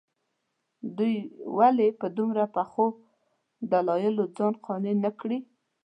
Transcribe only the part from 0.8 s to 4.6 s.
دوی ولې په دومره پخو دلایلو ځان